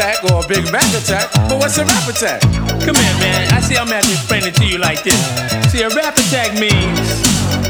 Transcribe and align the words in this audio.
attack 0.00 0.24
or 0.32 0.40
a 0.40 0.48
Big 0.48 0.64
Mac 0.72 0.88
attack, 0.96 1.28
but 1.44 1.60
what's 1.60 1.76
a 1.76 1.84
rap 1.84 2.08
attack? 2.08 2.40
Come 2.80 2.96
here, 2.96 3.16
man. 3.20 3.52
I 3.52 3.60
see 3.60 3.76
I'm 3.76 3.84
gonna 3.84 4.00
to 4.00 4.50
to 4.50 4.64
you 4.64 4.78
like 4.78 5.04
this. 5.04 5.20
See, 5.68 5.84
a 5.84 5.92
rap 5.92 6.16
attack 6.16 6.56
means 6.56 7.04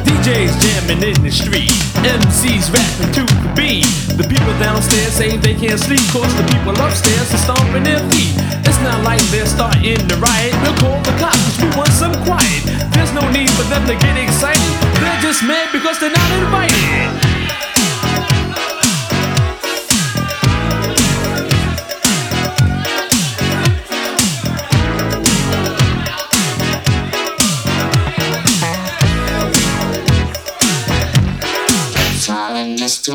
DJs 0.06 0.54
jamming 0.62 1.02
in 1.02 1.18
the 1.26 1.32
street, 1.34 1.74
MCs 2.06 2.70
rapping 2.70 3.10
to 3.18 3.26
the 3.26 3.50
beat. 3.58 3.90
The 4.14 4.22
people 4.22 4.54
downstairs 4.62 5.10
say 5.10 5.38
they 5.42 5.58
can't 5.58 5.80
sleep, 5.80 6.06
cause 6.14 6.30
the 6.38 6.46
people 6.54 6.78
upstairs 6.78 7.34
are 7.34 7.42
stomping 7.42 7.82
their 7.82 7.98
feet. 8.14 8.38
It's 8.62 8.78
not 8.86 9.02
like 9.02 9.22
they're 9.34 9.50
starting 9.50 9.98
to 9.98 10.16
riot. 10.22 10.54
We'll 10.62 10.78
call 10.78 11.02
the 11.02 11.14
cops, 11.18 11.58
we 11.58 11.66
want 11.74 11.90
some 11.90 12.14
quiet. 12.22 12.62
There's 12.94 13.10
no 13.10 13.26
need 13.34 13.50
for 13.58 13.66
them 13.66 13.82
to 13.90 13.94
get 13.98 14.14
excited. 14.14 14.70
They're 15.02 15.18
just 15.18 15.42
mad 15.42 15.74
because 15.74 15.98
they're 15.98 16.14
not 16.14 16.30
invited. 16.38 17.29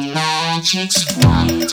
Magic's 0.01 1.05
wand. 1.17 1.71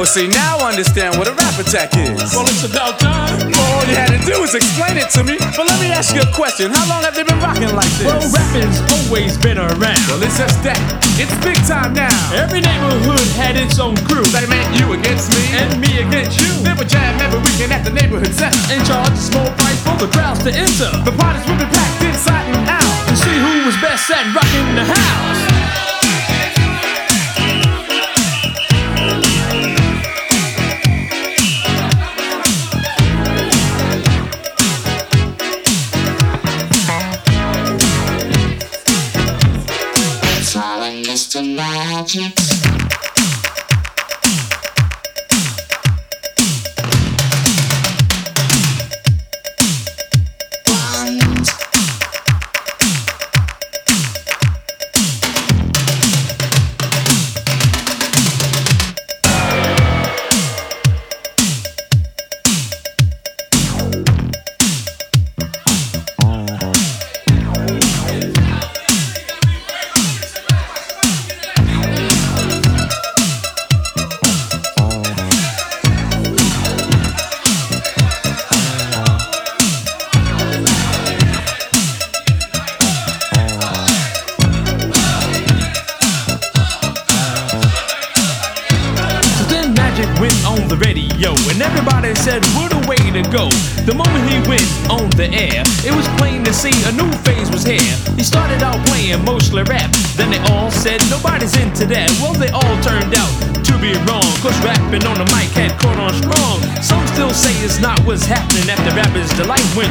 Oh, 0.00 0.04
see, 0.04 0.28
now 0.28 0.58
I 0.58 0.70
understand 0.70 1.18
what 1.18 1.26
a 1.26 1.32
rap 1.32 1.47
attack 1.60 1.90
is. 1.98 2.30
Well, 2.34 2.46
it's 2.46 2.62
about 2.62 2.98
time. 3.02 3.50
All 3.50 3.82
you 3.86 3.98
had 3.98 4.14
to 4.14 4.20
do 4.22 4.40
was 4.40 4.54
explain 4.54 4.96
it 4.96 5.10
to 5.18 5.22
me. 5.26 5.38
But 5.58 5.66
let 5.66 5.78
me 5.82 5.90
ask 5.90 6.14
you 6.14 6.22
a 6.22 6.32
question. 6.32 6.70
How 6.70 6.86
long 6.86 7.02
have 7.02 7.14
they 7.14 7.26
been 7.26 7.38
rocking 7.42 7.74
like 7.74 7.90
this? 7.98 8.06
Well, 8.06 8.22
rapping's 8.30 8.78
always 8.94 9.34
been 9.38 9.58
around. 9.58 10.02
Well, 10.06 10.22
it's 10.22 10.38
just 10.38 10.62
that. 10.62 10.78
It's 11.18 11.34
big 11.42 11.58
time 11.66 11.94
now. 11.94 12.14
Every 12.30 12.62
neighborhood 12.62 13.26
had 13.34 13.58
its 13.58 13.78
own 13.78 13.98
crew. 14.06 14.24
They 14.30 14.46
meant 14.46 14.70
you 14.78 14.94
against 14.94 15.34
me. 15.34 15.42
And 15.58 15.82
me 15.82 15.98
against 15.98 16.38
you. 16.38 16.50
They 16.62 16.74
would 16.74 16.88
jam 16.88 17.18
every 17.18 17.42
weekend 17.42 17.74
at 17.74 17.82
the 17.82 17.94
neighborhood 17.94 18.32
center. 18.34 18.58
And 18.70 18.80
charge 18.86 19.12
a 19.12 19.22
small 19.22 19.50
price 19.58 19.80
for 19.82 19.98
the 19.98 20.10
crowds 20.14 20.42
to 20.46 20.52
enter. 20.54 20.90
The 21.02 21.14
parties 21.18 21.42
would 21.50 21.58
be 21.58 21.68
packed 21.68 22.02
inside 22.06 22.46
and 22.54 22.62
out. 22.70 22.94
To 23.10 23.14
see 23.18 23.34
who 23.34 23.66
was 23.66 23.76
best 23.82 24.06
at 24.14 24.24
rocking 24.30 24.68
the 24.78 24.86
house. 24.86 25.87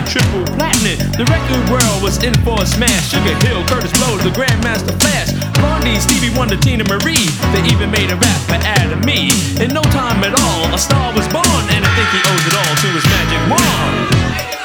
Triple 0.07 0.47
platinum. 0.55 1.11
The 1.19 1.27
record 1.27 1.63
world 1.67 2.01
was 2.01 2.23
in 2.23 2.33
for 2.47 2.55
a 2.61 2.65
smash. 2.65 3.11
Sugar 3.11 3.35
Hill, 3.43 3.59
Kurtis 3.67 3.91
Blow, 3.99 4.15
the 4.15 4.31
Grandmaster 4.31 4.95
Flash. 5.03 5.35
Blondie, 5.59 5.99
Stevie 5.99 6.31
Wonder, 6.31 6.55
Teena 6.55 6.87
Marie. 6.87 7.27
They 7.51 7.67
even 7.67 7.91
made 7.91 8.09
a 8.09 8.15
rap 8.15 8.41
for 8.47 8.55
Adam 8.55 9.01
Me. 9.01 9.27
In 9.59 9.73
no 9.73 9.81
time 9.91 10.23
at 10.23 10.31
all, 10.39 10.73
a 10.73 10.79
star 10.79 11.13
was 11.13 11.27
born, 11.27 11.63
and 11.75 11.83
I 11.83 11.91
think 11.99 12.07
he 12.15 12.21
owes 12.23 12.45
it 12.47 12.55
all 12.55 12.75
to 12.79 12.87
his 12.95 13.03
magic 13.03 13.41
wand. 13.51 14.56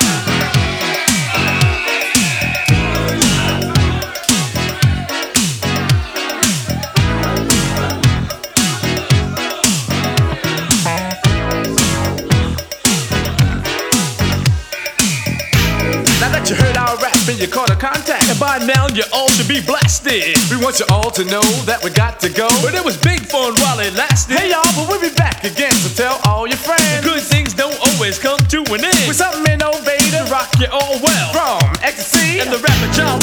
By 18.58 18.64
now, 18.66 18.86
you 18.88 19.02
all 19.14 19.28
should 19.30 19.48
be 19.48 19.62
blasted. 19.62 20.36
We 20.50 20.62
want 20.62 20.78
you 20.78 20.84
all 20.92 21.10
to 21.12 21.24
know 21.24 21.44
that 21.64 21.80
we 21.82 21.88
got 21.90 22.20
to 22.20 22.28
go. 22.28 22.48
But 22.60 22.74
it 22.74 22.84
was 22.84 22.98
big 22.98 23.20
fun 23.20 23.54
while 23.64 23.80
it 23.80 23.94
lasted. 23.94 24.36
Hey 24.36 24.50
y'all, 24.50 24.68
but 24.76 24.88
we'll 24.88 25.00
be 25.00 25.14
back 25.14 25.44
again, 25.44 25.72
so 25.72 25.88
tell 25.88 26.20
all 26.28 26.46
your 26.46 26.60
friends. 26.60 27.00
Good 27.00 27.22
things 27.22 27.54
don't 27.54 27.78
always 27.88 28.18
come 28.18 28.38
to 28.52 28.58
an 28.76 28.84
end. 28.84 29.08
With 29.08 29.16
something 29.16 29.48
innovative, 29.48 30.28
rock 30.28 30.52
you 30.60 30.68
all 30.68 31.00
well. 31.00 31.32
from 31.32 31.64
ecstasy 31.80 32.40
And 32.40 32.52
the 32.52 32.58
rapper 32.60 32.92
John 32.92 33.20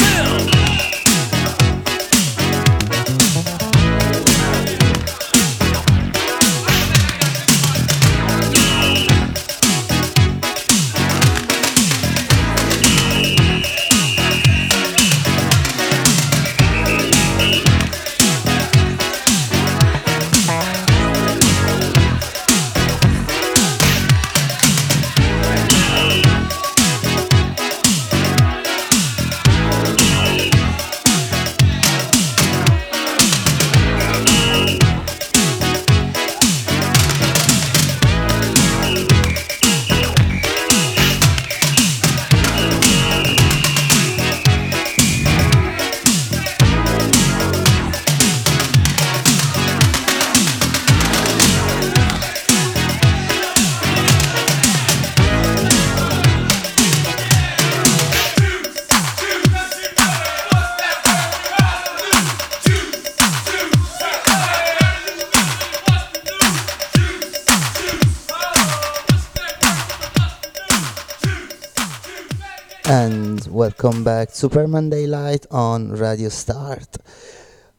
welcome 73.82 74.04
back 74.04 74.28
Superman 74.30 74.90
Daylight 74.90 75.46
on 75.50 75.92
Radio 75.92 76.28
Start. 76.28 76.98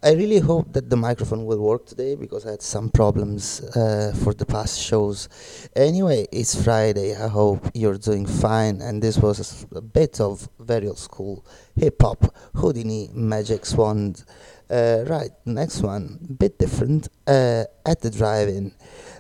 I 0.02 0.14
really 0.14 0.40
hope 0.40 0.74
that 0.74 0.90
the 0.90 0.96
microphone 0.96 1.46
will 1.46 1.60
work 1.60 1.86
today 1.86 2.16
because 2.16 2.44
I 2.44 2.52
had 2.52 2.64
some 2.64 2.90
problems 2.90 3.62
uh, 3.76 4.12
for 4.24 4.34
the 4.34 4.48
past 4.48 4.80
shows. 4.80 5.30
Anyway, 5.76 6.26
it's 6.32 6.64
Friday. 6.64 7.16
I 7.16 7.28
hope 7.28 7.70
you're 7.76 8.00
doing 8.00 8.26
fine. 8.26 8.82
And 8.82 9.00
this 9.00 9.20
was 9.20 9.68
a 9.76 9.82
bit 9.82 10.20
of 10.20 10.50
very 10.60 10.88
old 10.88 10.98
school 10.98 11.46
hip 11.76 12.02
hop, 12.02 12.34
Whodini, 12.56 13.14
Magic 13.14 13.64
Wand. 13.78 14.24
Uh, 14.72 15.04
right, 15.08 15.30
next 15.46 15.84
one, 15.84 16.18
bit 16.40 16.58
different. 16.58 17.10
Uh, 17.28 17.66
at 17.86 18.02
the 18.02 18.10
drive-in, 18.10 18.74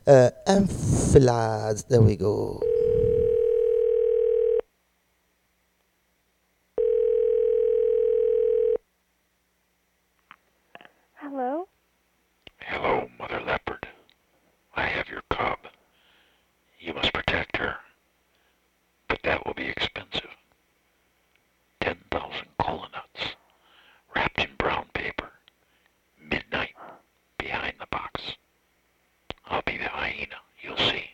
uh, 0.07 0.31
Enfilade. 0.47 1.83
There 1.89 2.01
we 2.01 2.15
go. 2.15 2.59
Hello? 11.33 11.69
Hello, 12.83 13.07
Mother 13.19 13.39
Leopard. 13.45 13.87
I 14.75 14.87
have 14.87 15.07
your 15.07 15.21
cub. 15.29 15.59
You 16.79 16.95
must 16.95 17.13
protect 17.13 17.57
her. 17.57 17.75
But 19.07 19.21
that 19.21 19.45
will 19.45 19.53
be 19.53 19.67
expensive. 19.67 20.31
10,000 21.81 22.47
cola 22.57 22.89
nuts, 22.91 23.35
wrapped 24.15 24.39
in 24.39 24.49
brown 24.57 24.87
paper. 24.95 25.29
Midnight, 26.19 26.73
behind 27.37 27.75
the 27.79 27.85
box. 27.91 28.19
I'll 29.45 29.61
be 29.61 29.77
the 29.77 29.83
hyena, 29.83 30.37
you'll 30.63 30.77
see. 30.77 31.11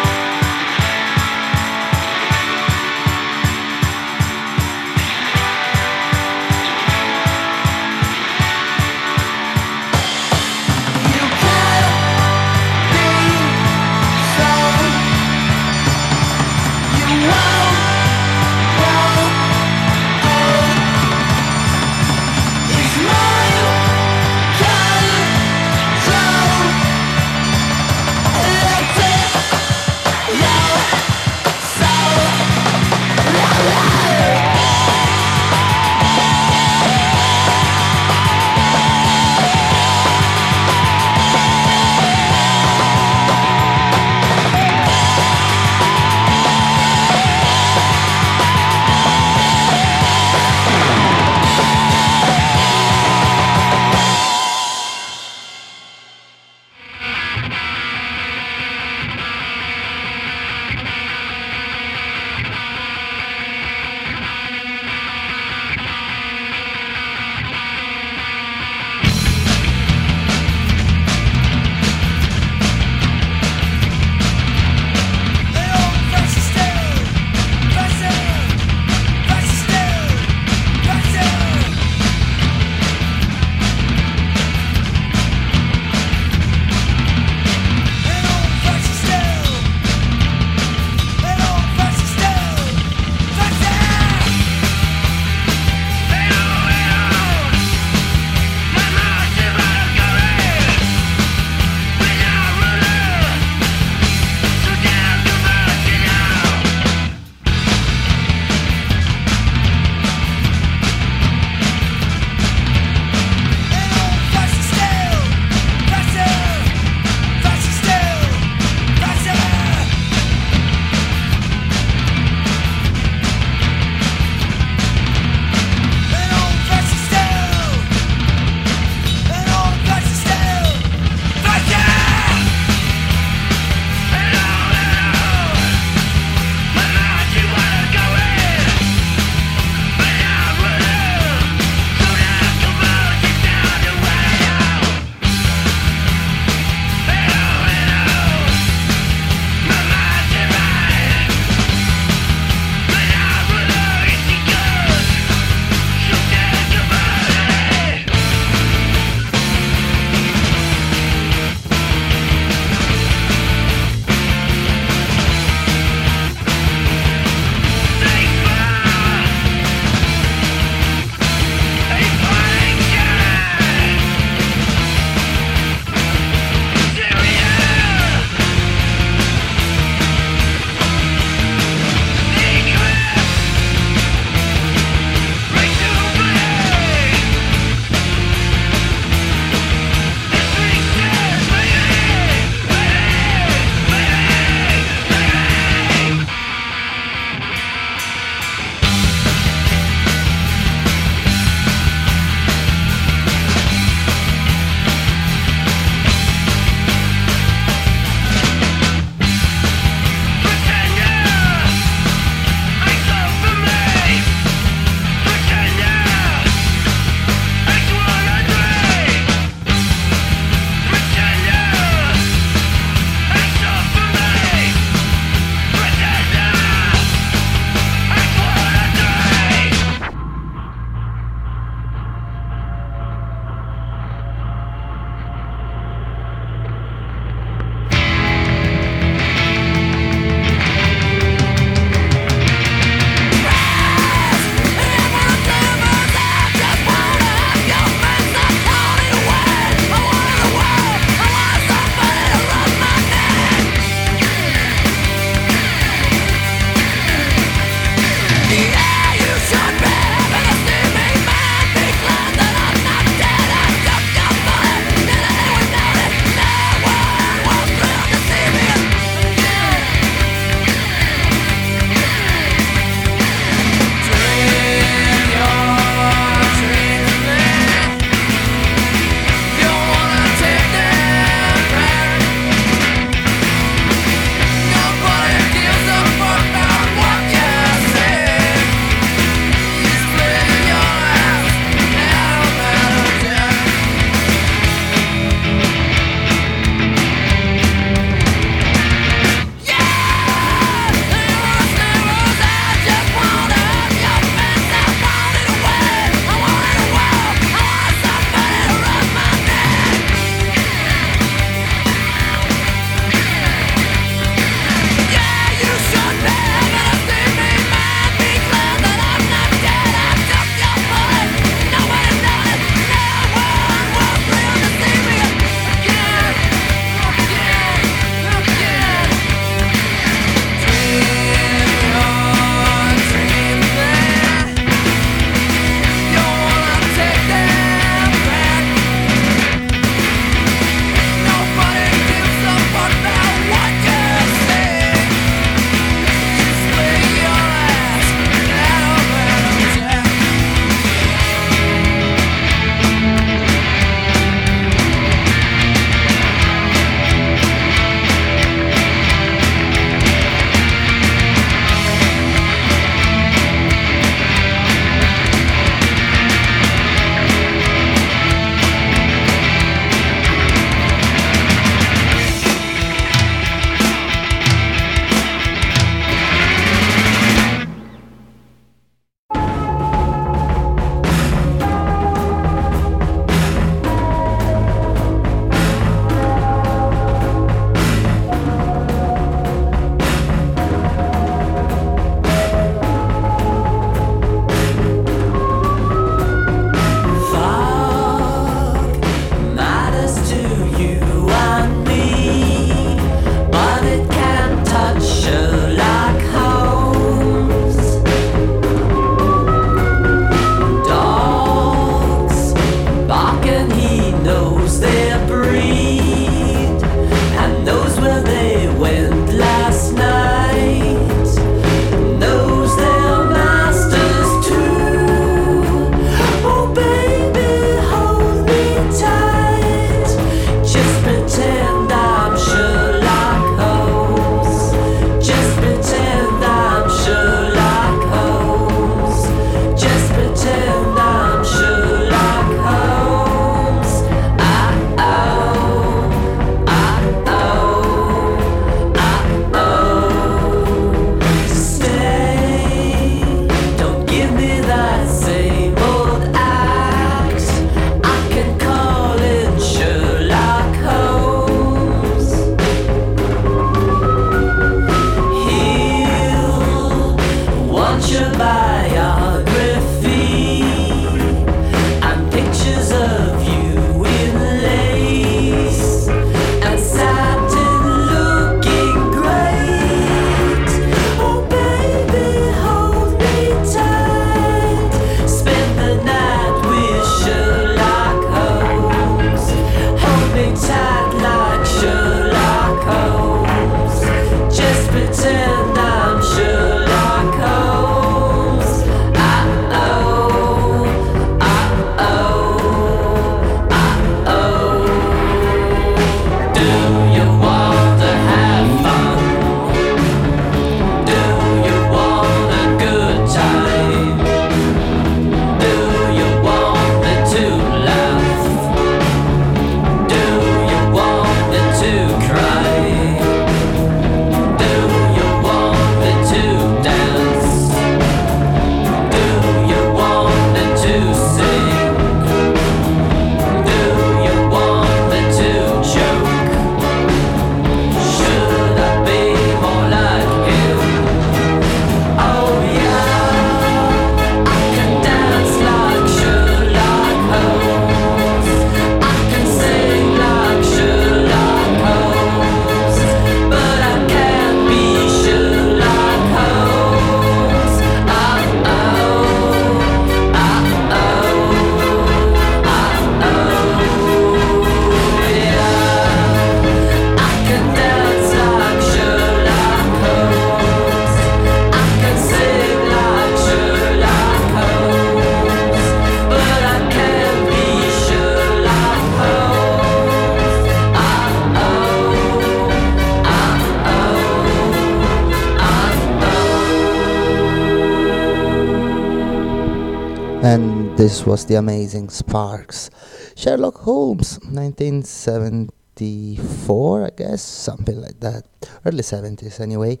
This 591.06 591.22
was 591.24 591.46
the 591.46 591.54
amazing 591.54 592.08
Sparks. 592.08 592.90
Sherlock 593.36 593.76
Holmes, 593.76 594.40
1974, 594.42 597.06
I 597.06 597.10
guess, 597.16 597.42
something 597.42 598.00
like 598.00 598.18
that. 598.18 598.42
Early 598.84 599.04
70s, 599.04 599.60
anyway. 599.60 600.00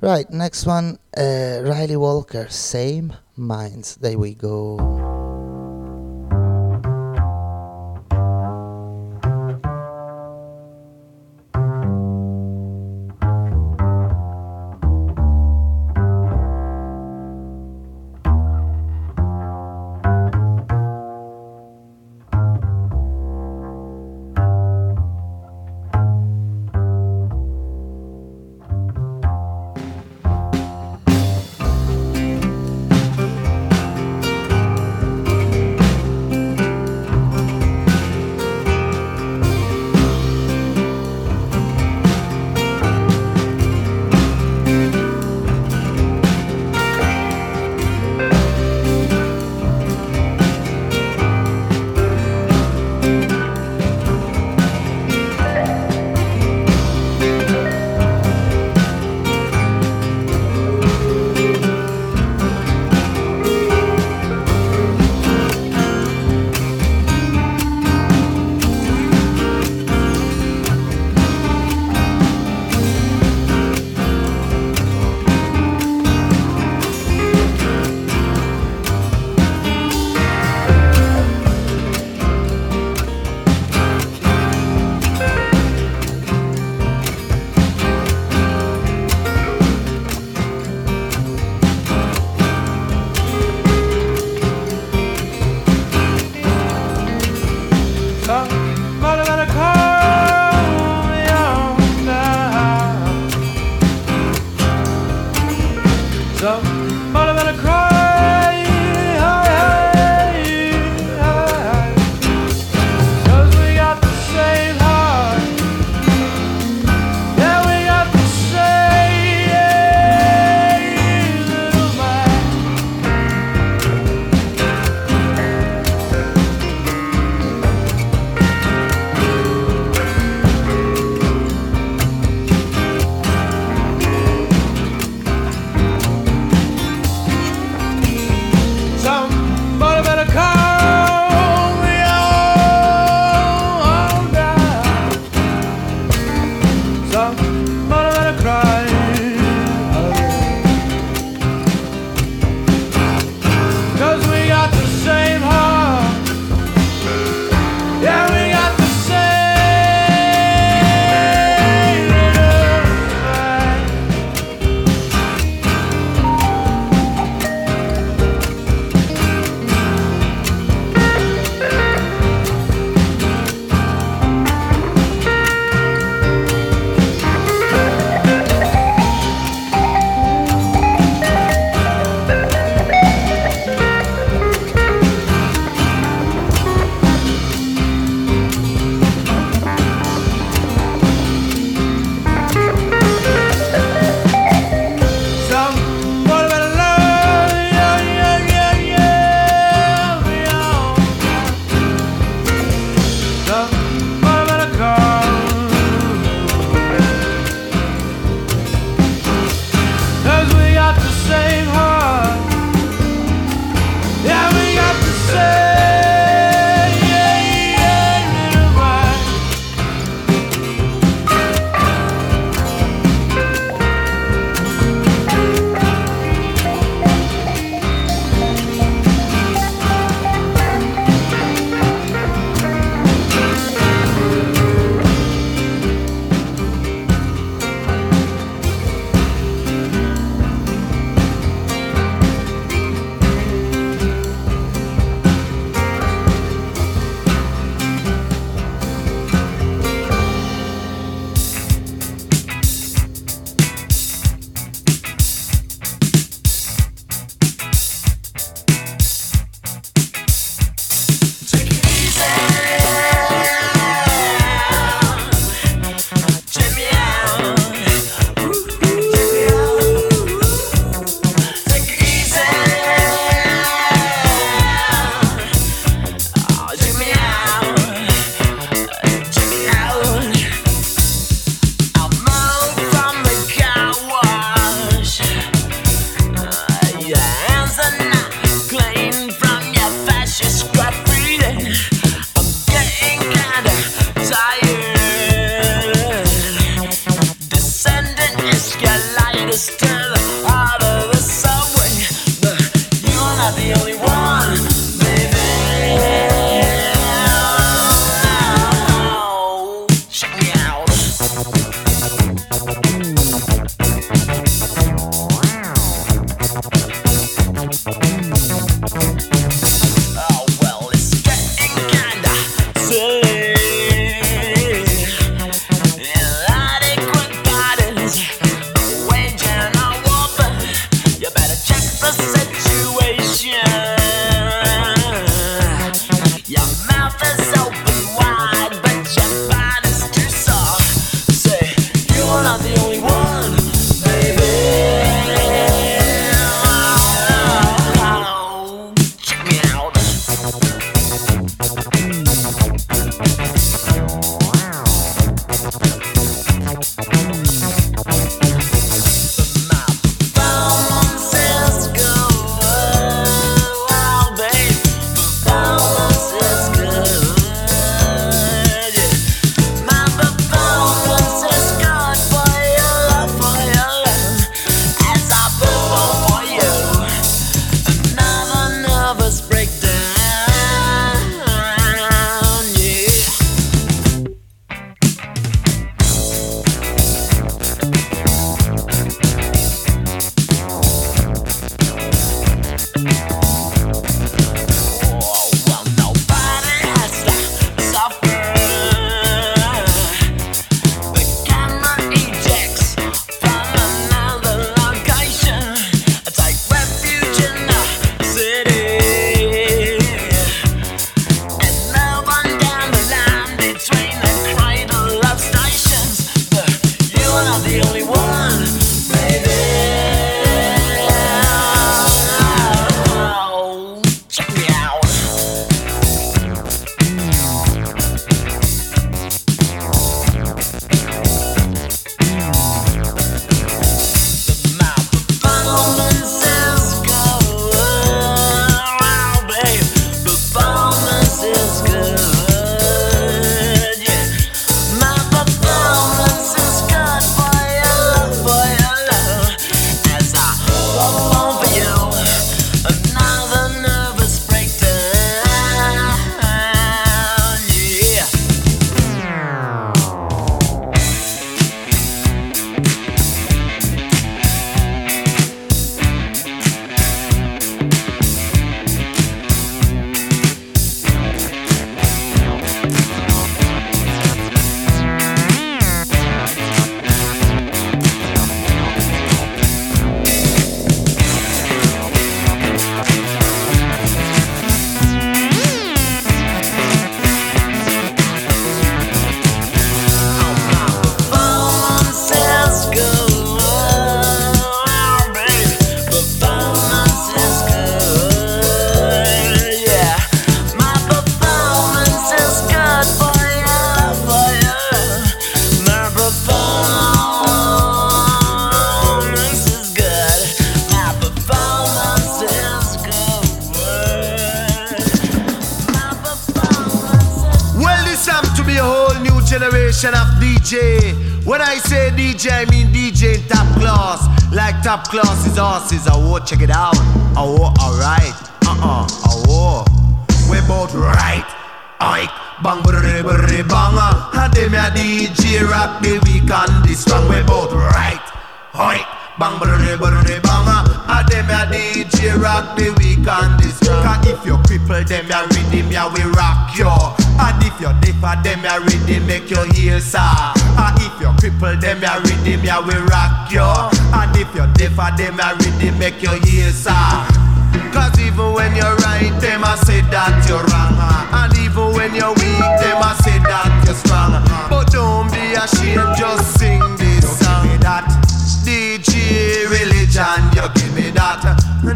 Right, 0.00 0.28
next 0.32 0.66
one, 0.66 0.98
uh, 1.16 1.60
Ryley 1.62 1.96
Walker, 1.96 2.48
Same 2.48 3.12
Minds. 3.36 3.94
There 3.94 4.18
we 4.18 4.34
go. 4.34 5.01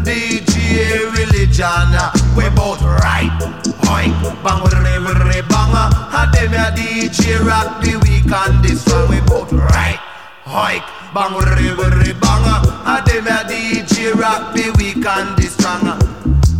DJ 0.07 1.03
religion, 1.19 1.91
we 2.37 2.47
both 2.55 2.81
right. 2.81 3.27
Hoink, 3.83 4.15
bang, 4.39 4.63
re, 4.63 4.97
re, 5.03 5.41
bang. 5.51 5.75
And 6.15 6.31
them 6.31 6.53
a 6.55 6.71
DJ 6.71 7.43
rock 7.43 7.83
the 7.83 7.99
week 8.07 8.31
and 8.31 8.63
this 8.63 8.85
song, 8.85 9.09
we 9.09 9.19
both 9.27 9.51
right. 9.51 9.99
Hoik, 10.45 10.79
bang, 11.13 11.35
re, 11.35 11.75
re, 11.75 12.13
bang. 12.23 12.45
And 12.87 13.05
them 13.05 13.27
a 13.27 13.43
DJ 13.51 14.15
rock 14.15 14.55
the 14.55 14.71
week 14.77 15.05
and 15.05 15.37
this 15.37 15.57
song. 15.57 15.99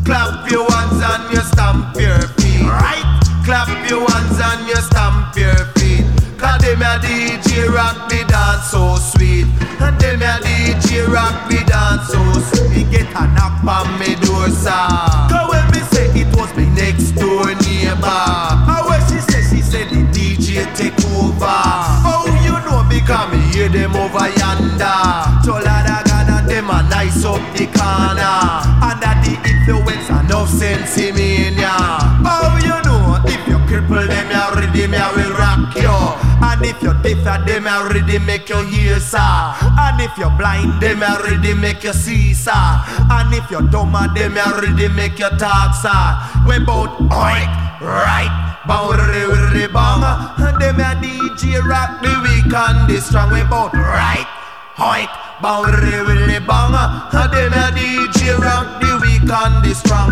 Clap 0.04 0.52
your 0.52 0.70
hands 0.70 1.00
and 1.00 1.32
you 1.32 1.40
stamp 1.40 1.96
your 1.96 2.20
feet. 2.36 2.68
Right. 2.68 3.08
Clap 3.46 3.70
your 3.90 4.04
hands 4.12 4.40
and 4.44 4.68
you 4.68 4.76
stamp 4.76 5.38
your 5.38 5.56
feet. 5.80 6.04
Cause 6.38 6.60
them 6.60 6.82
a 6.82 7.00
DJ 7.00 7.74
rock 7.74 8.10
the 8.10 8.26
dance 8.28 8.72
so 8.72 8.96
sweet. 8.98 9.48
And 9.80 9.98
them 10.02 10.22
a 10.22 10.36
DJ 10.44 11.08
rock 11.08 11.50
the 11.50 11.64
dance 11.64 12.08
so 12.12 12.20
sweet. 12.52 12.77
Cause 14.68 15.48
when 15.50 15.66
me 15.72 15.80
say 15.92 16.08
it 16.22 16.30
was 16.36 16.52
next 16.76 17.12
door 17.14 17.48
neighbor. 17.64 18.24
When 18.88 19.02
she 19.08 19.20
she 19.50 19.62
said 19.62 19.90
the 19.90 20.04
DJ 20.12 20.66
take 20.76 21.00
over. 21.16 21.60
Oh, 22.08 22.28
you 22.44 22.56
know 22.66 22.84
because 22.90 23.32
me 23.32 23.40
hear 23.54 23.70
them 23.70 23.96
over 23.96 24.28
yonder. 24.40 25.38
Of 26.28 26.46
them 26.48 26.70
a 26.70 26.84
nice 26.90 27.24
up 27.24 27.42
the 27.56 27.66
corner. 27.68 28.78
The 29.68 31.10
in. 31.10 31.56
Oh, 31.60 32.58
you 32.64 32.70
know 32.88 33.22
if 33.26 33.48
you 33.48 33.58
cripple 33.68 34.08
them, 34.08 34.32
ya 34.32 34.50
rhythm, 34.50 34.94
ya 34.94 35.14
will 35.14 35.34
rock 35.34 35.76
you. 35.76 36.27
And 36.40 36.66
if 36.66 36.82
you 36.84 36.94
differ 37.02 37.30
uh, 37.30 37.46
them, 37.46 37.66
ya 37.66 37.82
rhythm 37.88 38.26
make 38.26 38.50
you 38.50 38.62
hear, 38.66 39.00
sir. 39.00 39.18
And 39.18 40.02
if 40.02 40.18
you're 40.18 40.30
blind 40.38 40.82
them, 40.82 41.02
rhythm 41.02 41.62
make 41.62 41.84
you 41.84 41.94
see, 41.94 42.34
sir. 42.34 42.52
And 42.54 43.34
if 43.34 43.50
you're 43.50 43.62
dumb 43.62 43.96
at 43.96 44.14
them, 44.14 44.36
rhythm 44.36 44.96
make 44.96 45.18
you 45.18 45.30
talk, 45.38 45.74
sir. 45.74 46.18
We 46.48 46.60
both 46.64 46.94
oink, 47.10 47.82
right. 47.82 48.48
Re, 48.68 49.68
bang. 49.68 50.04
And 50.38 50.60
them 50.60 50.80
a 50.80 50.94
DJ 51.00 51.64
rock 51.64 52.02
the 52.02 52.14
week 52.22 52.54
and 52.54 52.90
the 52.90 53.00
strong. 53.02 53.32
We 53.32 53.44
both 53.44 53.74
right. 53.74 54.28
Hoik, 54.76 55.10
bang. 55.42 55.66
And 57.14 57.34
them 57.34 57.54
a 57.54 57.72
DJ 57.72 58.38
rock 58.38 58.82
the 58.82 59.00
week 59.02 59.30
and 59.30 59.64
the 59.64 59.74
strong. 59.74 60.12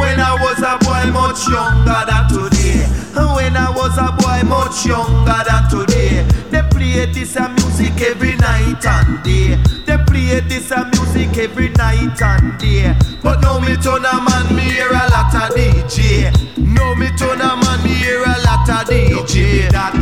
When 0.00 0.20
I 0.20 0.36
was 0.40 0.58
a 0.58 0.76
boy 0.84 1.12
much 1.12 1.46
younger 1.48 2.04
than 2.06 2.50
today. 2.50 3.03
When 3.16 3.56
I 3.56 3.70
was 3.70 3.96
a 3.98 4.10
boy 4.18 4.42
much 4.48 4.86
younger 4.86 5.38
than 5.46 5.68
today. 5.70 6.26
They 6.50 6.62
play 6.70 7.06
this 7.12 7.36
a 7.36 7.48
music 7.48 8.00
every 8.02 8.34
night 8.36 8.84
and 8.84 9.22
day. 9.22 9.54
They 9.86 9.98
play 10.04 10.40
this 10.40 10.70
a 10.72 10.84
music 10.92 11.36
every 11.38 11.68
night 11.70 12.20
and 12.20 12.58
day. 12.58 12.94
But 13.22 13.40
now 13.40 13.60
me 13.60 13.76
turn 13.76 14.04
a 14.04 14.18
man, 14.18 14.56
me 14.56 14.62
hear 14.62 14.88
a 14.90 15.06
lot 15.14 15.34
of 15.34 15.54
DJ. 15.54 16.32
Now 16.58 16.94
me 16.94 17.08
turn 17.16 17.40
a 17.40 17.54
man, 17.56 17.82
me 17.84 17.94
hear 17.94 18.22
a 18.22 18.34
lot 18.42 18.68
of 18.68 18.88
DJ. 18.88 19.70
That 19.70 19.94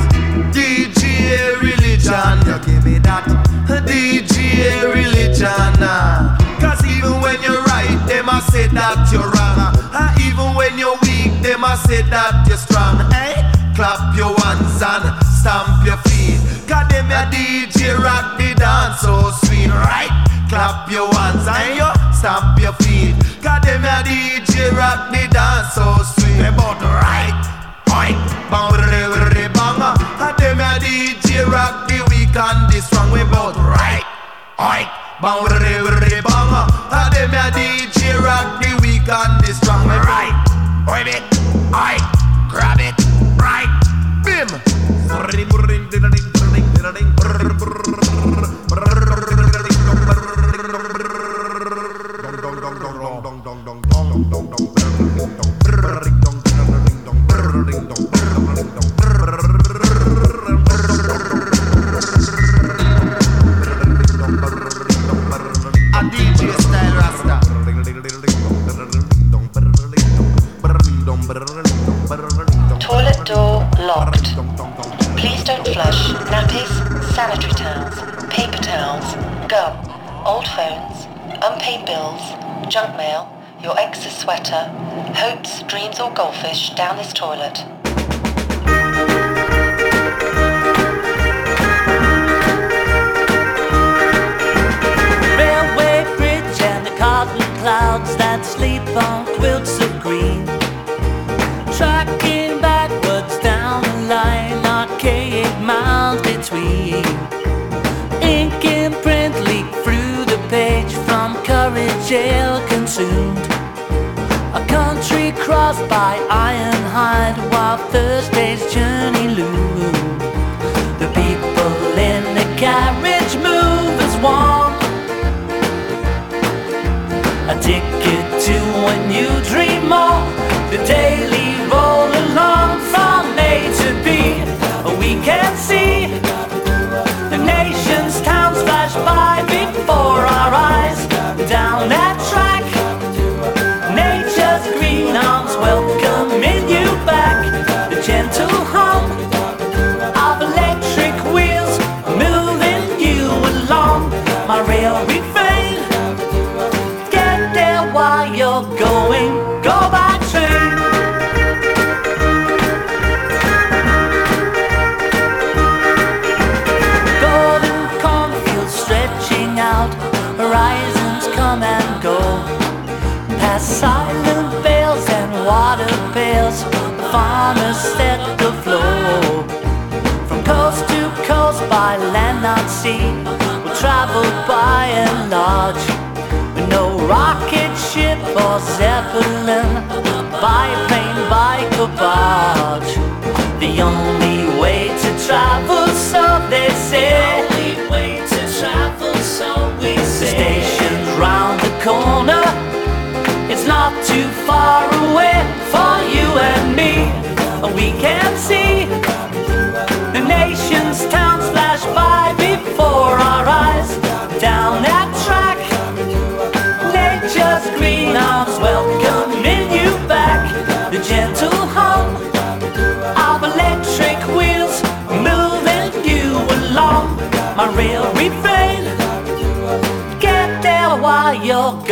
DJ 0.52 1.60
religion, 1.60 2.38
you 2.48 2.58
give 2.64 2.84
me 2.84 2.98
that 3.00 3.26
DJ 3.84 4.94
religion. 4.94 5.48
ah. 5.84 6.38
Cause 6.60 6.84
even 6.86 7.20
when 7.20 7.42
you're 7.42 7.62
right, 7.64 7.98
them 8.06 8.28
a 8.28 8.40
say 8.50 8.68
that 8.68 9.10
you're 9.12 9.28
wrong. 9.30 9.81
Them 11.62 11.70
a 11.70 11.76
say 11.76 12.02
that 12.10 12.42
you're 12.48 12.58
strong. 12.58 12.98
Eh? 13.14 13.38
Clap 13.78 14.16
your 14.18 14.34
hands 14.42 14.82
and 14.82 15.06
stamp 15.22 15.86
your 15.86 15.98
feet. 16.10 16.42
Cause 16.66 16.90
them 16.90 17.10
a 17.14 17.30
DJ 17.30 17.94
rock 18.02 18.36
the 18.38 18.54
dance 18.58 19.00
so 19.00 19.30
sweet, 19.46 19.70
right? 19.70 20.10
Clap 20.50 20.90
your 20.90 21.06
hands 21.14 21.46
and 21.46 21.78
you 21.78 21.90
stamp 22.10 22.58
your 22.58 22.74
feet. 22.82 23.14
Cause 23.38 23.62
them 23.62 23.86
a 23.86 24.02
DJ 24.02 24.74
rock 24.74 25.14
the 25.14 25.22
dance 25.30 25.74
so 25.78 25.86
sweet. 26.18 26.42
They 26.42 26.50
both 26.50 26.82
right. 26.82 27.36
Oink, 27.94 28.18
bang, 28.50 28.74
re, 28.74 29.46
bang. 29.54 29.82
And 30.18 30.34
them 30.42 30.58
a 30.58 30.82
DJ 30.82 31.46
rock 31.46 31.86
the 31.86 32.02
week 32.10 32.34
and 32.34 32.66
the 32.74 32.82
strong. 32.82 33.12
We 33.14 33.22
both 33.30 33.56
right. 33.56 34.02
Oink, 34.58 34.90
bang, 35.22 35.46
re, 35.46 36.20
bang. 36.26 36.52
And 36.90 37.10
them 37.14 37.34
a 37.38 37.44
DJ 37.54 38.18
rock 38.18 38.58
the 38.58 38.70
week 38.82 39.06
and 39.06 39.32
the 39.46 39.54
strong. 39.54 39.86
We 39.86 39.94
right. 39.94 40.34
Oink 40.86 41.06
it, 41.06 41.41
oink, 41.72 42.04
grab 42.48 42.80
it, 42.80 42.94
right. 43.36 43.70
Bim. 44.24 44.48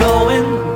going 0.00 0.69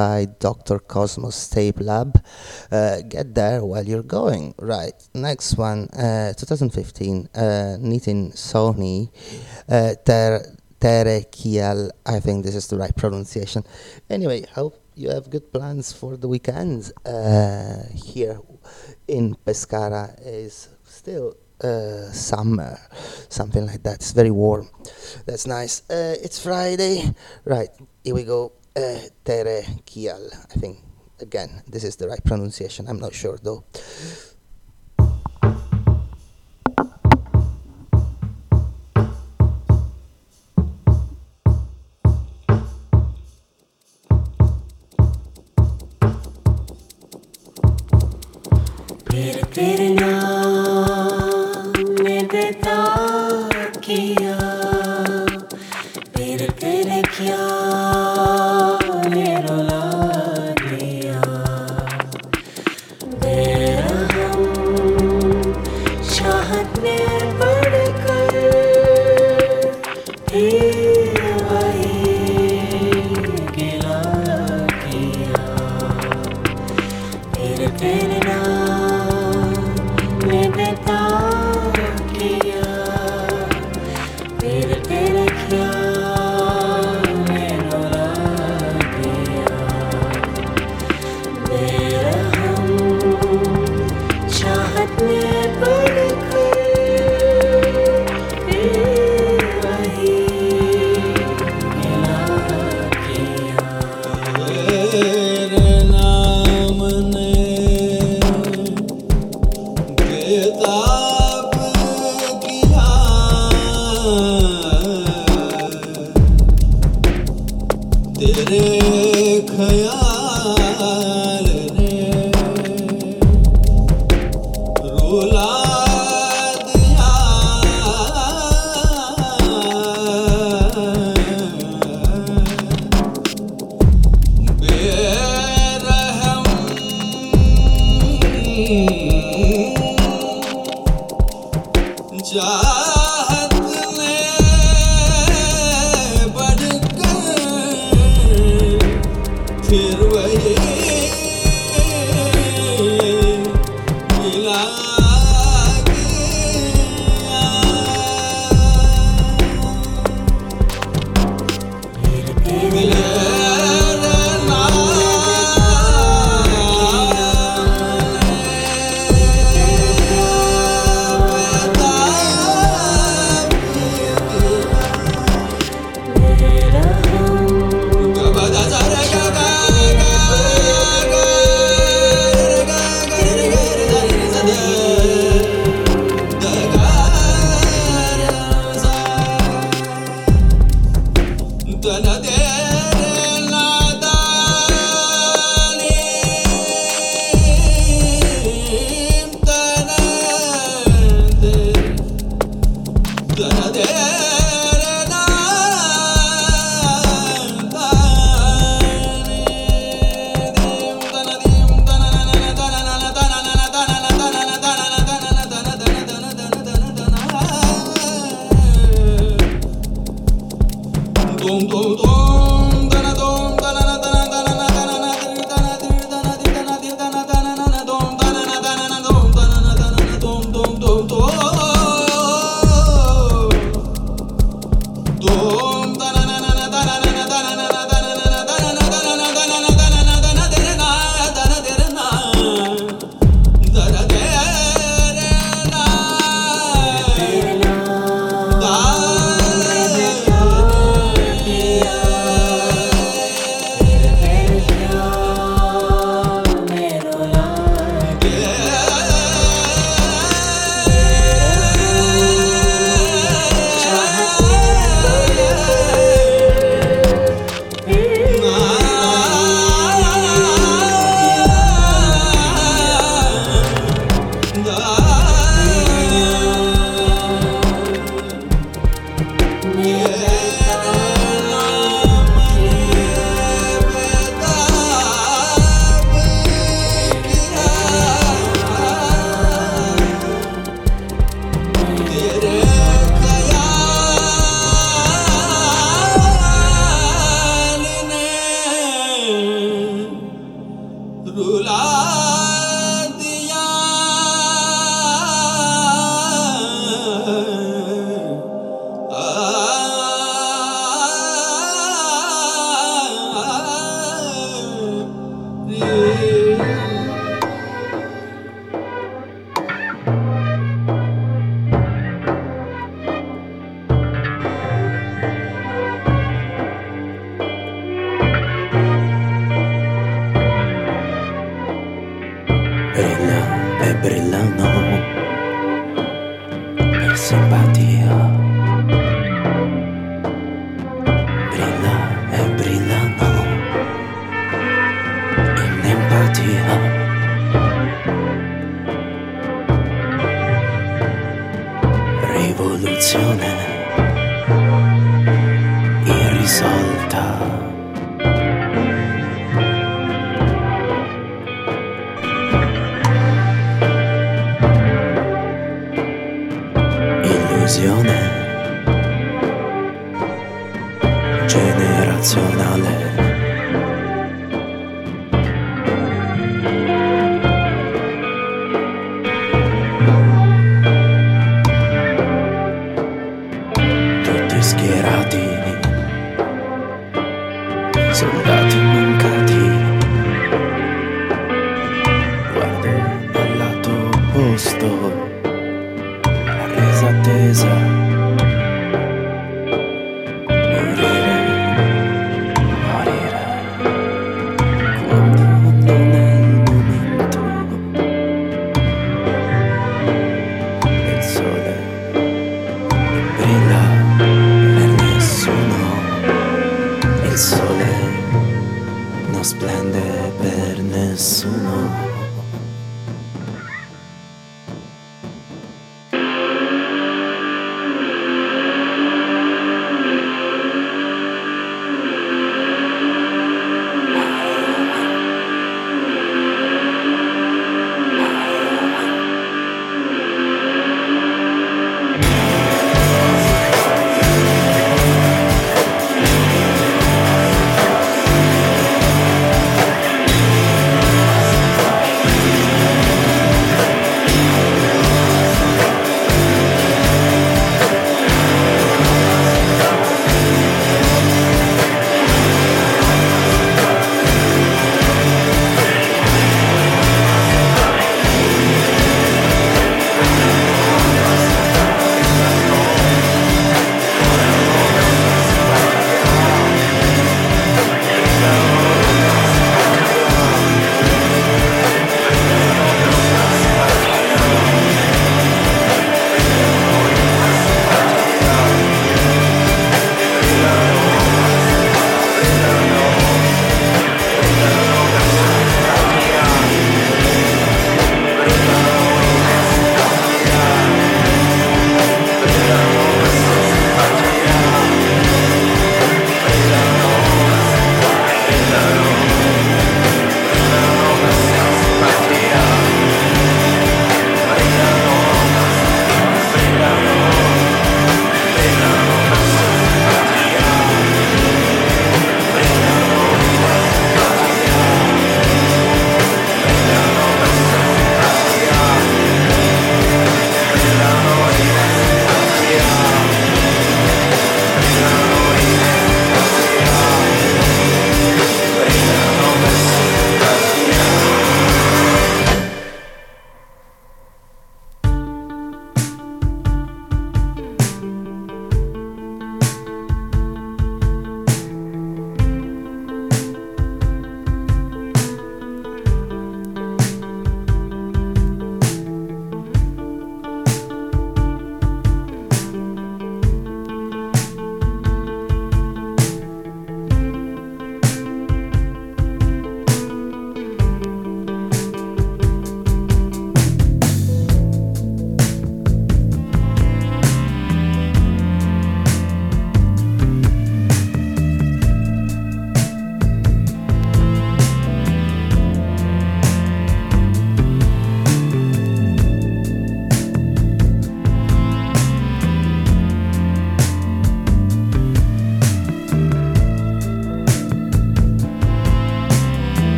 by 0.00 0.24
Dr. 0.38 0.78
Cosmos 0.78 1.48
Tape 1.50 1.80
Lab. 1.80 2.24
Uh, 2.72 3.02
get 3.02 3.34
there 3.34 3.62
while 3.62 3.84
you're 3.84 4.10
going. 4.20 4.54
Right, 4.58 4.96
next 5.12 5.58
one, 5.58 5.88
uh, 5.92 6.32
2015, 6.32 7.28
uh, 7.34 7.40
Nitin 7.88 8.32
Sawhney, 8.32 9.10
uh, 9.68 9.94
Ter 10.02 10.56
Terekial. 10.80 11.90
I 12.06 12.18
think 12.20 12.46
this 12.46 12.54
is 12.54 12.66
the 12.68 12.78
right 12.78 12.96
pronunciation. 12.96 13.62
Anyway, 14.08 14.46
hope 14.54 14.80
you 14.94 15.10
have 15.10 15.28
good 15.28 15.52
plans 15.52 15.92
for 15.92 16.16
the 16.16 16.28
weekend. 16.28 16.92
Uh, 17.04 17.84
here 17.92 18.40
in 19.06 19.36
Pescara 19.44 20.16
is 20.24 20.70
still 20.84 21.36
uh, 21.62 22.10
summer, 22.10 22.78
something 23.28 23.66
like 23.66 23.82
that. 23.82 23.96
It's 23.96 24.12
very 24.12 24.30
warm. 24.30 24.70
That's 25.26 25.46
nice. 25.46 25.82
Uh, 25.90 26.16
it's 26.24 26.42
Friday. 26.42 27.14
Right, 27.44 27.68
here 28.02 28.14
we 28.14 28.24
go. 28.24 28.52
Terekial, 28.74 30.32
I 30.32 30.58
think. 30.58 30.78
Again, 31.20 31.62
this 31.68 31.84
is 31.84 31.96
the 31.96 32.08
right 32.08 32.24
pronunciation. 32.24 32.88
I'm 32.88 32.98
not 32.98 33.12
sure 33.14 33.38
though. 33.42 33.64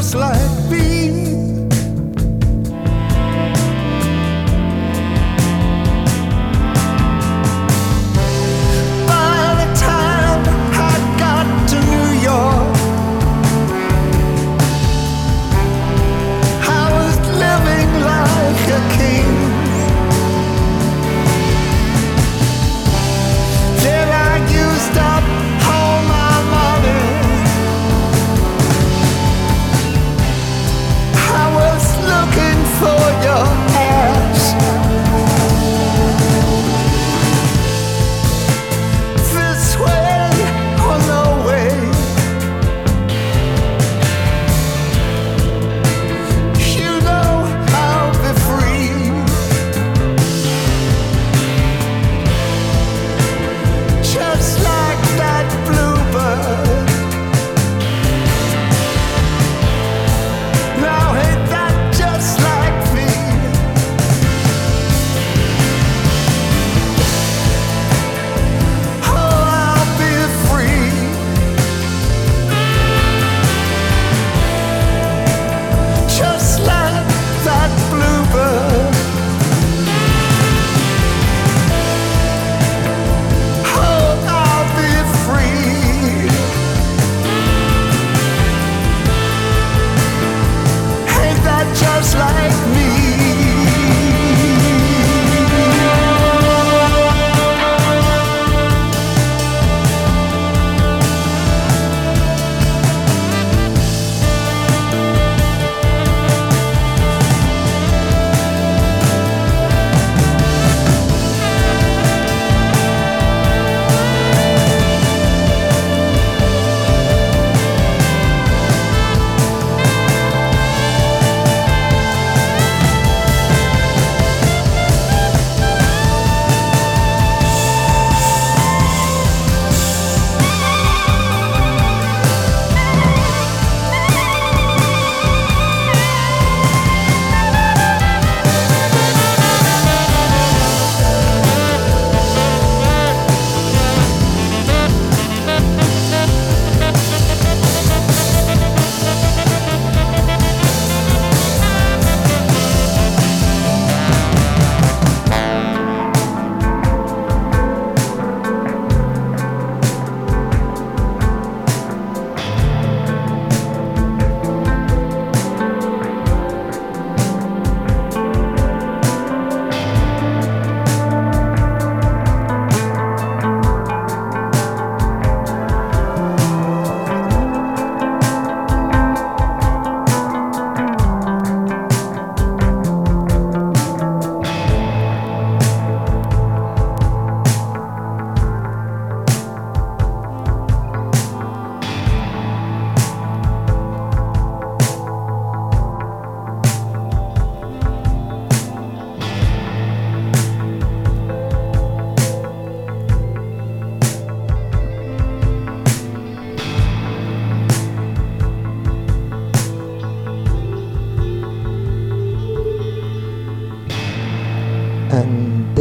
Just 0.00 0.14
like 0.14 0.70
me? 0.70 0.87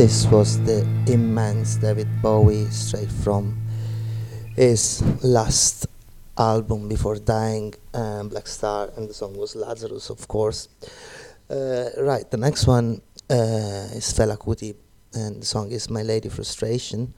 This 0.08 0.26
was 0.28 0.64
the 0.64 0.88
immense 1.08 1.76
David 1.76 2.08
Bowie 2.22 2.70
straight 2.70 3.12
from 3.12 3.58
his 4.55 5.03
last 5.22 5.86
album 6.38 6.88
before 6.88 7.18
dying, 7.18 7.74
um, 7.93 8.30
Black 8.30 8.47
Star, 8.47 8.89
and 8.95 9.10
the 9.10 9.14
song 9.14 9.36
was 9.36 9.53
Lazarus, 9.53 10.10
of 10.10 10.26
course. 10.30 10.70
Uh, 11.49 11.89
right, 11.97 12.24
the 12.32 12.38
next 12.38 12.68
one 12.68 13.01
uh, 13.30 13.99
is 13.99 14.14
Fela 14.14 14.38
Kuti, 14.38 14.74
and 15.14 15.41
the 15.41 15.45
song 15.45 15.72
is 15.72 15.89
My 15.89 16.03
Lady 16.03 16.30
Frustration. 16.30 17.14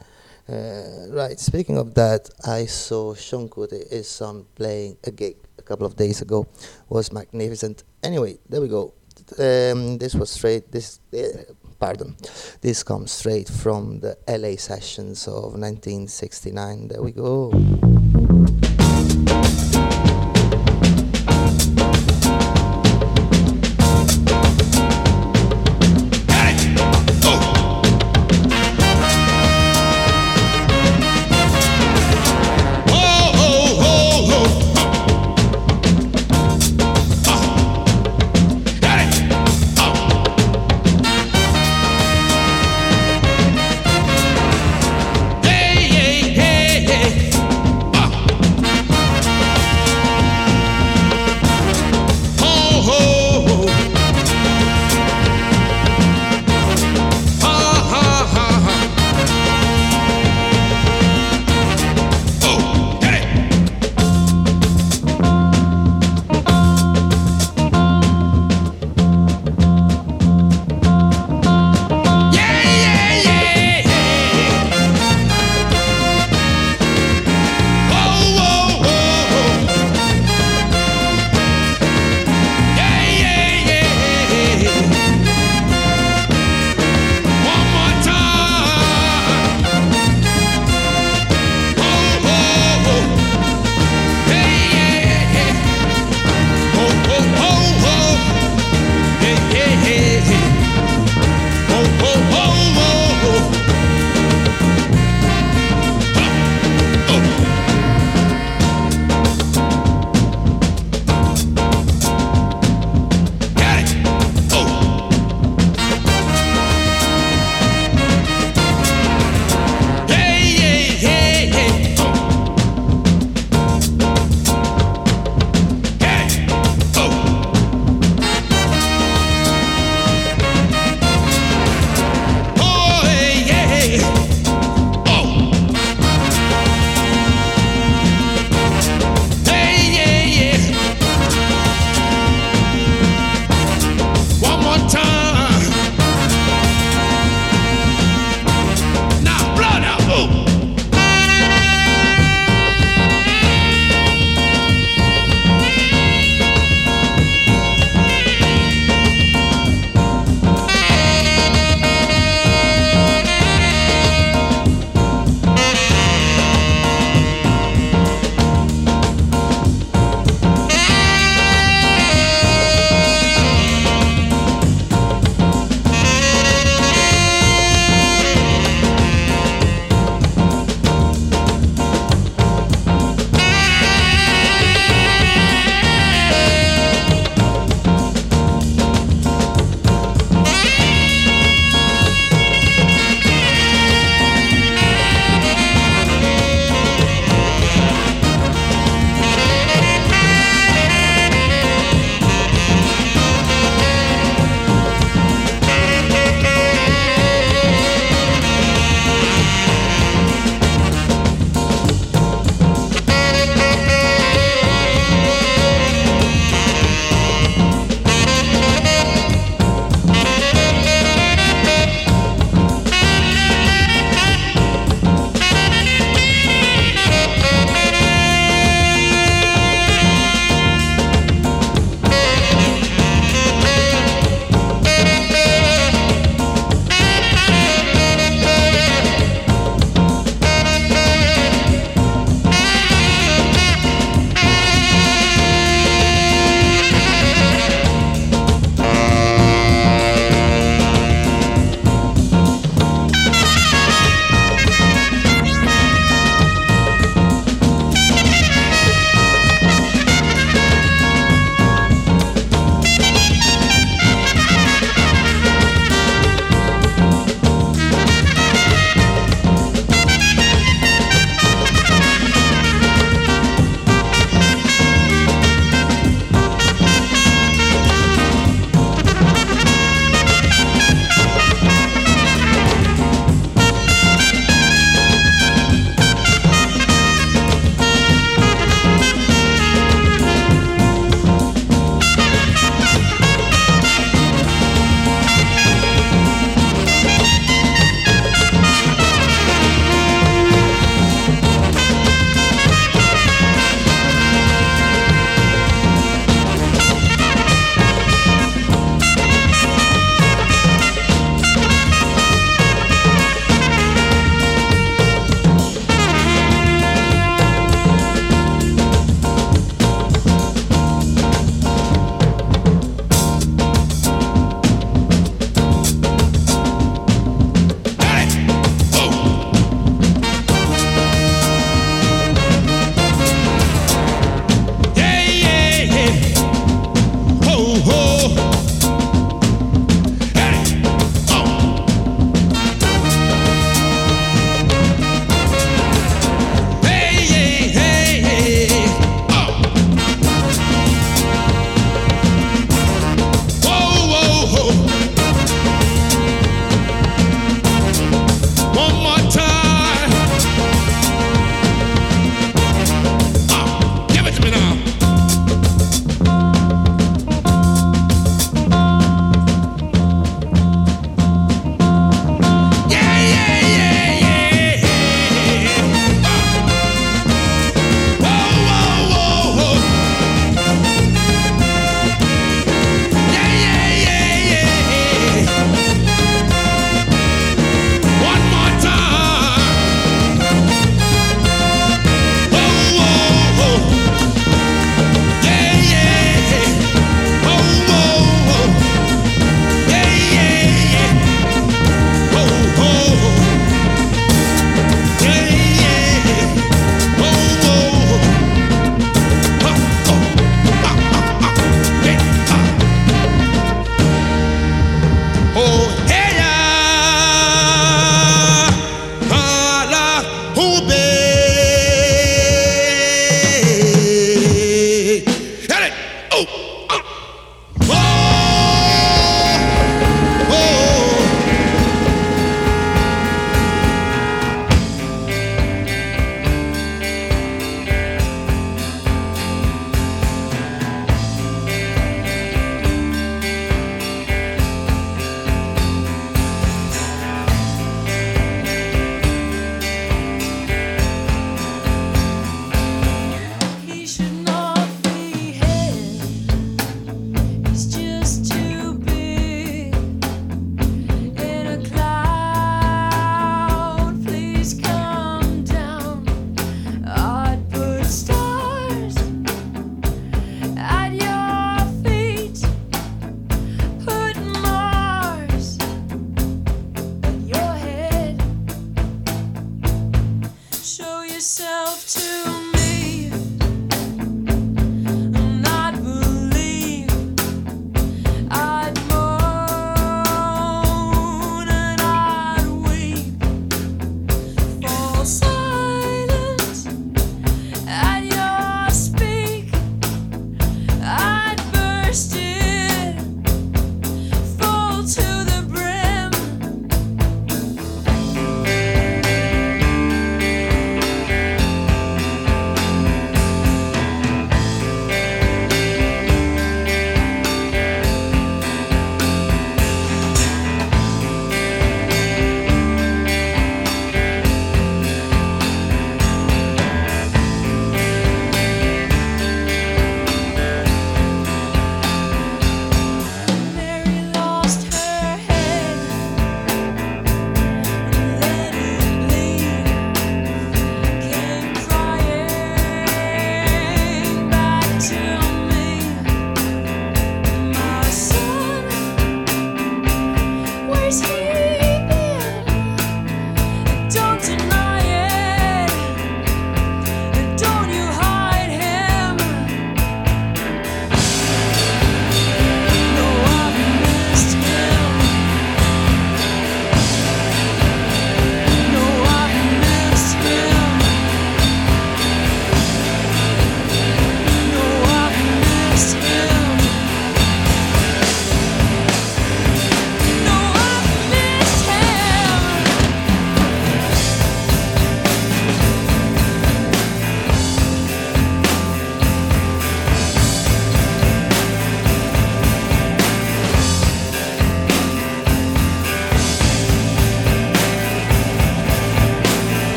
Uh, 0.51 1.09
right, 1.11 1.39
speaking 1.39 1.77
of 1.77 1.93
that, 1.93 2.27
I 2.43 2.65
saw 2.65 3.13
Seun 3.13 3.49
Kuti, 3.49 3.87
his 3.91 4.07
son, 4.07 4.47
playing 4.55 4.97
a 5.03 5.11
gig 5.11 5.37
a 5.59 5.61
couple 5.61 5.85
of 5.85 5.95
days 5.95 6.23
ago. 6.23 6.47
was 6.89 7.13
magnificent. 7.13 7.83
Anyway, 8.01 8.39
there 8.49 8.61
we 8.61 8.67
go. 8.67 8.93
Um, 9.37 9.99
this 9.99 10.15
was 10.15 10.31
straight. 10.31 10.71
This, 10.71 10.99
uh, 11.13 11.53
pardon, 11.79 12.15
this 12.61 12.83
comes 12.83 13.11
straight 13.11 13.47
from 13.47 14.01
the 14.01 14.17
LA 14.27 14.57
sessions 14.57 15.27
of 15.27 15.53
1969. 15.53 16.89
There 16.89 17.01
we 17.01 17.11
go. 17.11 17.51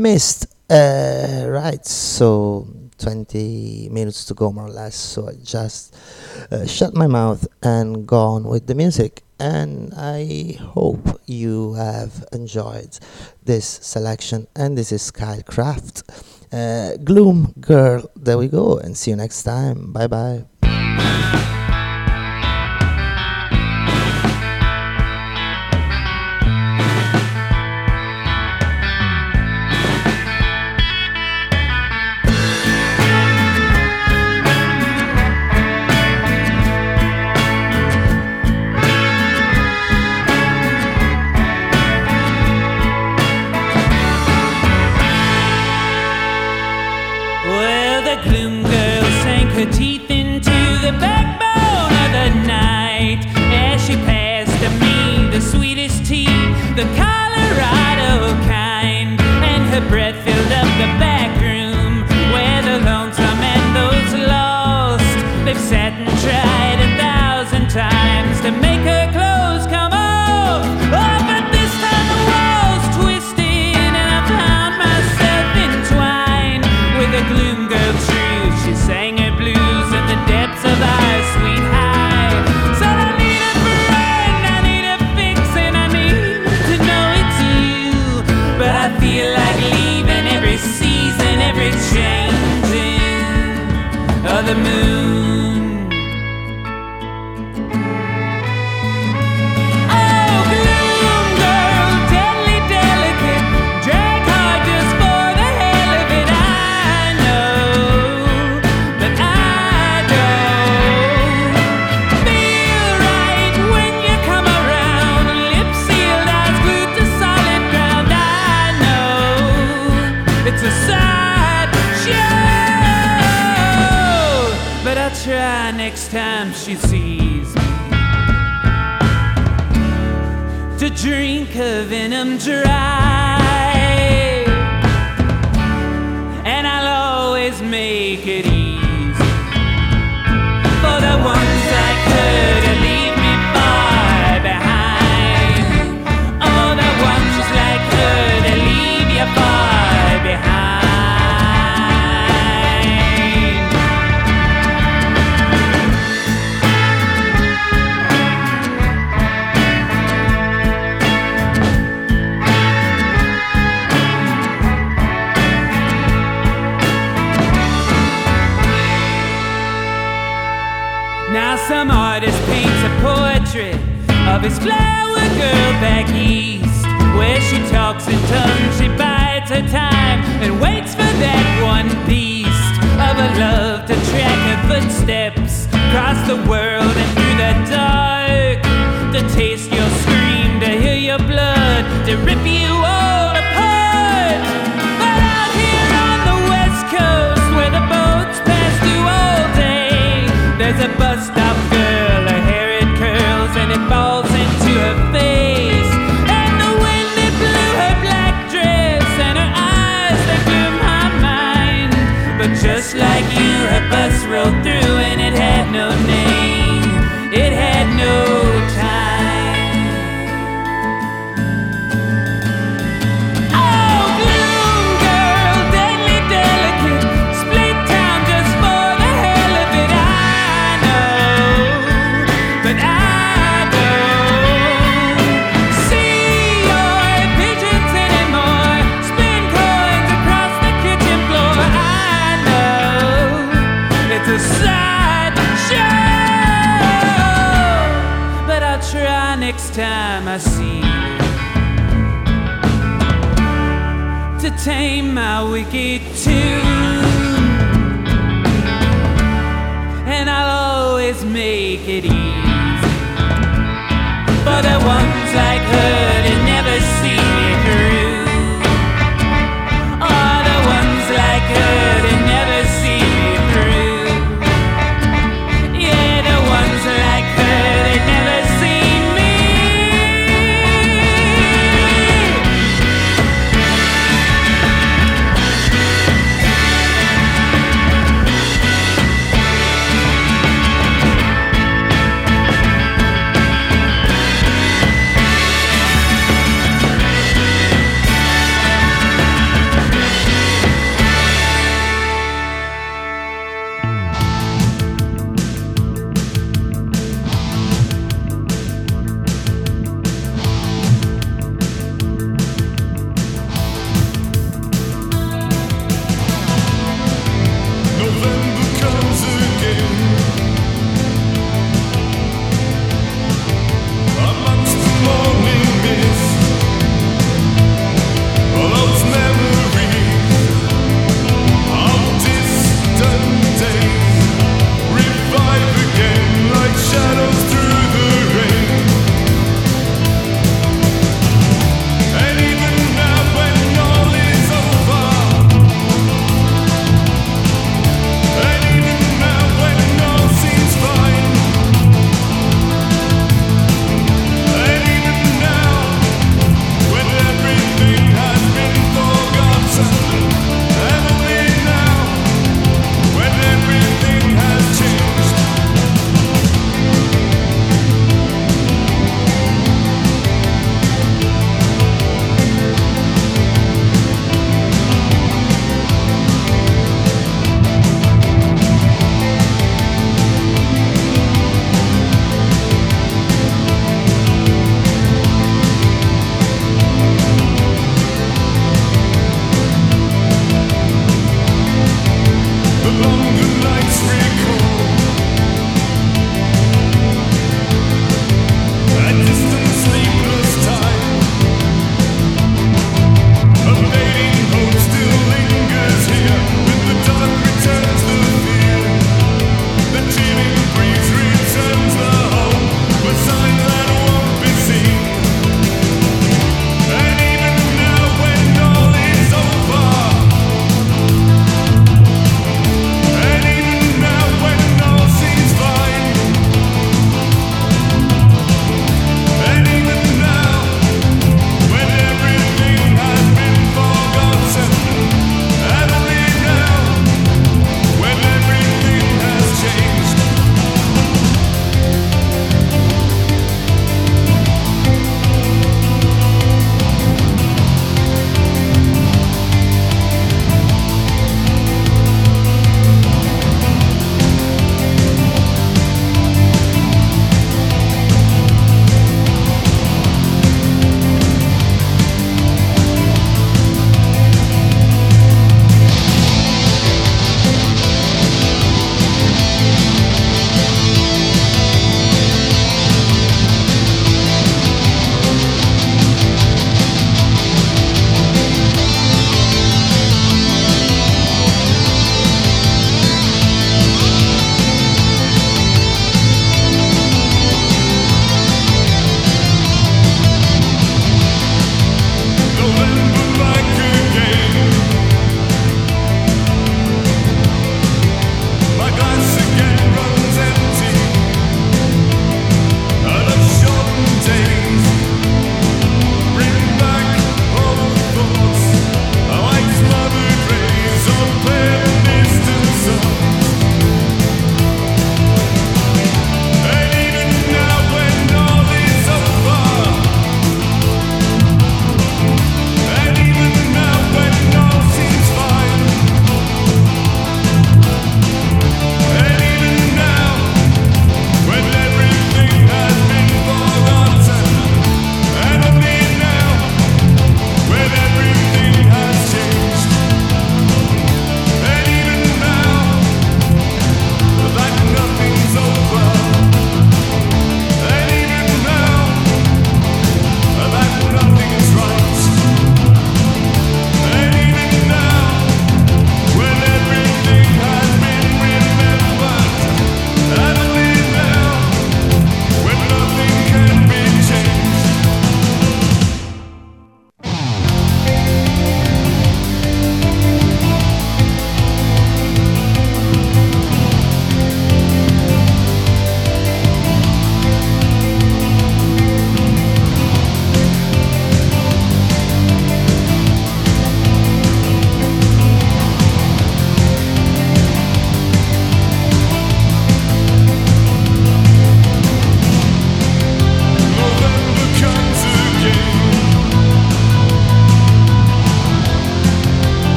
missed. 0.00 0.46
Uh, 0.68 1.46
right, 1.48 1.84
so 1.84 2.66
20 2.98 3.88
minutes 3.90 4.24
to 4.26 4.34
go, 4.34 4.52
more 4.52 4.66
or 4.66 4.70
less. 4.70 4.94
So 4.94 5.28
I 5.28 5.34
just 5.42 5.96
uh, 6.50 6.66
shut 6.66 6.94
my 6.94 7.06
mouth 7.06 7.46
and 7.62 8.06
gone 8.06 8.44
with 8.44 8.66
the 8.66 8.74
music. 8.74 9.22
And 9.38 9.92
I 9.96 10.56
hope 10.60 11.20
you 11.26 11.74
have 11.74 12.24
enjoyed 12.32 12.98
this 13.42 13.66
selection. 13.66 14.46
And 14.54 14.76
this 14.76 14.92
is 14.92 15.10
Kyle 15.10 15.42
Craft, 15.42 16.02
uh, 16.52 16.96
Gloom 17.02 17.54
Girl. 17.58 18.10
There 18.14 18.36
we 18.38 18.48
go. 18.48 18.76
And 18.78 18.96
see 18.96 19.10
you 19.10 19.16
next 19.16 19.42
time. 19.42 19.92
Bye 19.92 20.08
bye. 20.08 20.59